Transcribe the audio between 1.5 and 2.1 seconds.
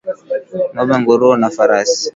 farasi